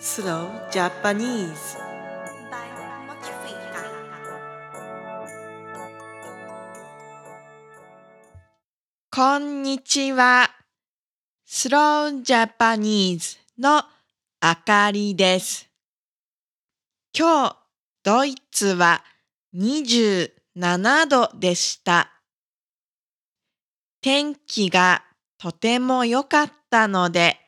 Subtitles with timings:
[0.00, 1.78] Slow Japanese
[2.50, 2.68] by
[3.06, 3.84] Mochifika
[9.10, 10.50] こんにちは。
[11.46, 13.84] スロージャパニーズの
[14.40, 15.70] あかりです。
[17.16, 17.56] 今日、
[18.02, 19.04] ドイツは
[19.54, 22.10] 27度でした。
[24.02, 25.04] 天気が
[25.38, 27.38] とても良かったので、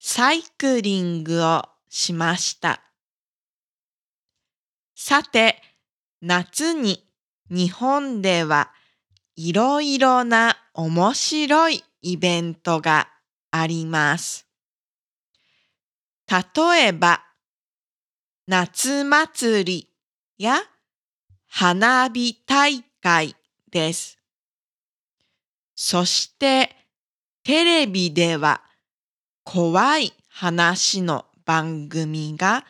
[0.00, 1.62] サイクリングを
[1.96, 2.82] しました。
[4.94, 5.62] さて、
[6.20, 7.02] 夏に
[7.50, 8.70] 日本では
[9.34, 13.08] いろいろな面白いイベントが
[13.50, 14.46] あります。
[16.28, 17.24] 例えば、
[18.46, 19.88] 夏祭り
[20.36, 20.58] や
[21.46, 23.34] 花火大会
[23.70, 24.18] です。
[25.74, 26.76] そして、
[27.42, 28.60] テレビでは
[29.44, 32.66] 怖い話の番組が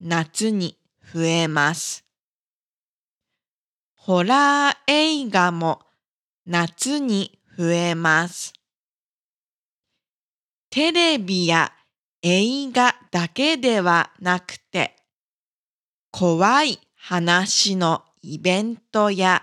[0.00, 0.78] 夏に
[1.12, 2.04] 増えます。
[3.96, 5.80] ホラー映画も
[6.46, 8.52] 夏に増えます。
[10.70, 11.72] テレビや
[12.22, 14.94] 映画だけではなくて、
[16.12, 19.42] 怖い話のイベントや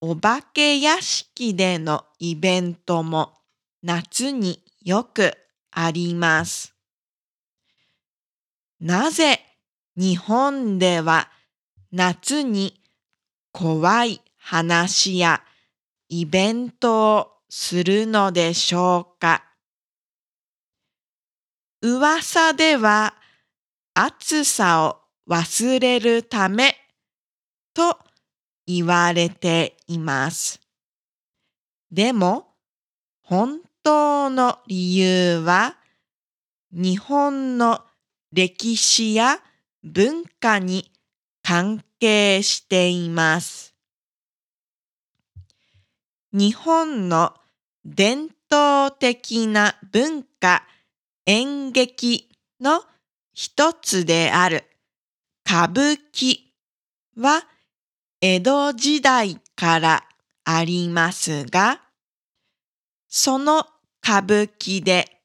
[0.00, 3.34] お化け屋敷でのイベントも
[3.82, 5.36] 夏によく
[5.70, 6.79] あります。
[8.80, 9.40] なぜ
[9.94, 11.28] 日本では
[11.92, 12.80] 夏に
[13.52, 15.42] 怖い話や
[16.08, 19.44] イベントをするのでしょうか？
[21.82, 23.14] 噂では
[23.92, 24.96] 暑さを
[25.28, 26.74] 忘れるため
[27.74, 27.98] と
[28.66, 30.58] 言われています。
[31.90, 32.54] でも
[33.20, 35.76] 本当の理由は
[36.72, 37.82] 日本の
[38.32, 39.38] 歴史や
[39.82, 40.92] 文化に
[41.42, 43.74] 関係しています。
[46.32, 47.34] 日本の
[47.84, 50.64] 伝統的な文化
[51.26, 52.28] 演劇
[52.60, 52.82] の
[53.32, 54.64] 一つである
[55.44, 56.36] 歌舞伎
[57.16, 57.42] は
[58.20, 60.04] 江戸時代から
[60.44, 61.80] ありますが、
[63.08, 63.66] その
[64.04, 65.20] 歌舞伎で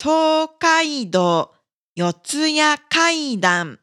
[0.00, 1.55] 東海道
[1.98, 3.78] 四谷怪談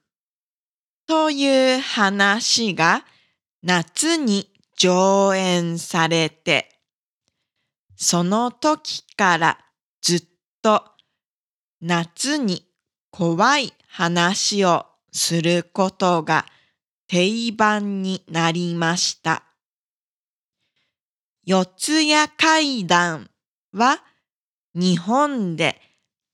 [1.07, 3.03] という話が
[3.63, 6.69] 夏に上演されて、
[7.96, 9.57] その時から
[10.00, 10.23] ずっ
[10.62, 10.84] と
[11.81, 12.68] 夏に
[13.09, 16.46] 怖い話をすることが
[17.07, 19.44] 定番になりました。
[21.44, 23.31] 四谷怪談
[23.73, 24.03] は
[24.75, 25.81] 日本で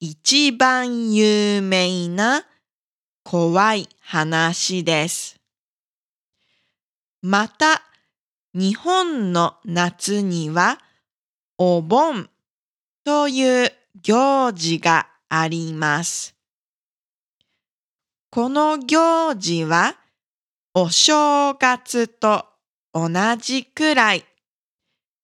[0.02, 2.46] 一番有名な
[3.26, 5.38] 怖い話です。
[7.22, 7.82] また、
[8.54, 10.80] 日本の夏には
[11.58, 12.30] お盆
[13.04, 16.34] という行事があります。
[18.32, 19.98] この行事は
[20.74, 22.46] お正月と
[22.94, 24.26] 同じくらい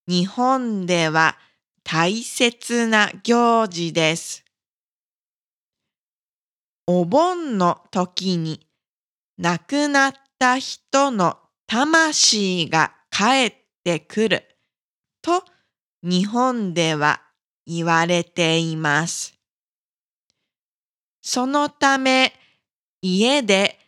[0.05, 1.37] 日本では
[1.85, 4.44] 大切な行事です。
[6.87, 8.67] お盆の時に
[9.37, 13.53] 亡くなった人の魂が帰っ
[13.83, 14.43] てくる
[15.21, 15.43] と
[16.03, 17.21] 日本では
[17.65, 19.33] 言われています。
[21.21, 22.33] そのため
[23.01, 23.79] 家で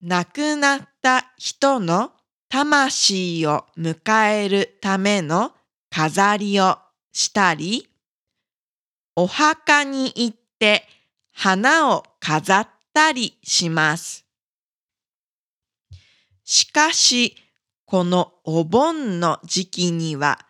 [0.00, 2.12] 亡くなった人の
[2.48, 5.52] 魂を迎えるための
[5.90, 6.78] 飾りを
[7.12, 7.88] したり、
[9.16, 10.86] お墓に行って
[11.32, 14.26] 花を飾ったりします。
[16.42, 17.36] しかし、
[17.84, 20.40] このお盆の時期には、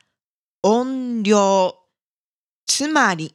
[0.62, 1.74] 怨霊、
[2.64, 3.34] つまり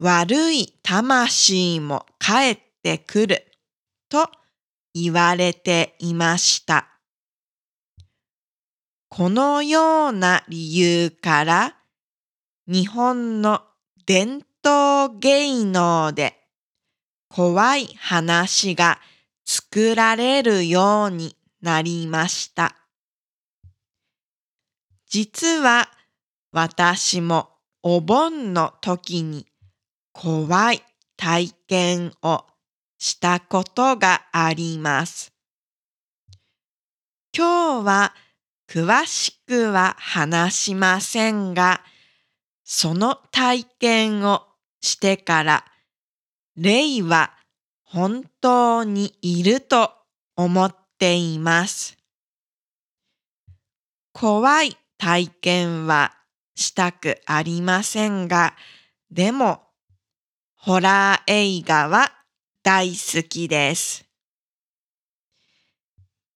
[0.00, 3.46] 悪い魂も帰ってくる
[4.10, 4.28] と
[4.92, 7.00] 言われていました。
[9.08, 11.76] このような理由から、
[12.66, 13.62] 日本の
[14.04, 16.41] 伝統芸能で
[17.34, 18.98] 怖い話が
[19.46, 22.76] 作られるようになりました。
[25.08, 25.88] 実は
[26.52, 27.48] 私も
[27.82, 29.46] お盆の時に
[30.12, 30.82] 怖い
[31.16, 32.44] 体験を
[32.98, 35.32] したことがあります。
[37.34, 38.14] 今日は
[38.68, 41.82] 詳しくは話しませんが、
[42.62, 44.42] その体験を
[44.82, 45.71] してから
[46.56, 47.30] 令和
[47.84, 49.90] 本当にいると
[50.36, 51.96] 思っています。
[54.12, 56.12] 怖い体験は
[56.54, 58.54] したくありませんが、
[59.10, 59.62] でも、
[60.54, 62.12] ホラー映画は
[62.62, 64.04] 大好きです。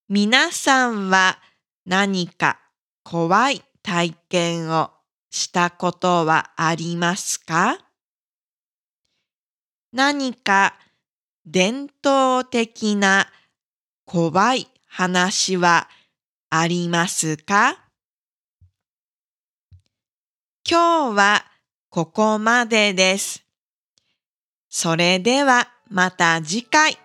[0.09, 1.39] 皆さんは
[1.85, 2.59] 何か
[3.05, 4.91] 怖い体験を
[5.31, 7.86] したことはありますか？
[9.93, 10.75] 何か
[11.45, 13.29] 伝統的な
[14.05, 15.89] 怖い話は
[16.51, 17.79] ありますか
[20.69, 21.45] 今日は
[21.91, 23.45] ここまでです。
[24.69, 26.99] それではまた次回。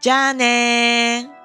[0.00, 1.40] じゃあねー。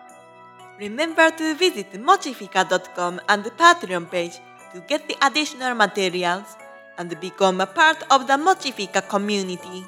[0.79, 4.39] Remember to visit mochifica.com and the Patreon page
[4.73, 6.57] to get the additional materials
[6.97, 9.85] and become a part of the Mochifica community.